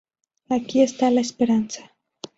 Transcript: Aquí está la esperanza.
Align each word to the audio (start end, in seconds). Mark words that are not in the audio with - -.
Aquí 0.49 0.81
está 0.81 1.11
la 1.11 1.21
esperanza. 1.21 1.93